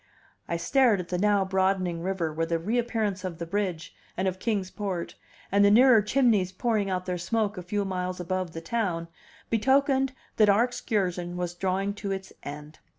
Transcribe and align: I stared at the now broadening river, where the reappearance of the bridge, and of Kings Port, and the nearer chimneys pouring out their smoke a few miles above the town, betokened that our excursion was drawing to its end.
I 0.47 0.57
stared 0.57 0.99
at 0.99 1.09
the 1.09 1.19
now 1.19 1.45
broadening 1.45 2.01
river, 2.01 2.33
where 2.33 2.47
the 2.47 2.57
reappearance 2.57 3.23
of 3.23 3.37
the 3.37 3.45
bridge, 3.45 3.93
and 4.17 4.27
of 4.27 4.39
Kings 4.39 4.71
Port, 4.71 5.13
and 5.51 5.63
the 5.63 5.69
nearer 5.69 6.01
chimneys 6.01 6.51
pouring 6.51 6.89
out 6.89 7.05
their 7.05 7.19
smoke 7.19 7.55
a 7.55 7.61
few 7.61 7.85
miles 7.85 8.19
above 8.19 8.53
the 8.53 8.61
town, 8.61 9.09
betokened 9.51 10.13
that 10.37 10.49
our 10.49 10.63
excursion 10.63 11.37
was 11.37 11.53
drawing 11.53 11.93
to 11.93 12.11
its 12.11 12.33
end. 12.41 12.79